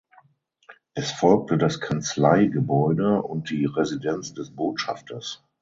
Es 0.95 1.11
folgte 1.11 1.59
das 1.59 1.79
Kanzleigebäude 1.79 3.21
und 3.21 3.51
die 3.51 3.65
Residenz 3.67 4.33
des 4.33 4.49
Botschafters. 4.49 5.45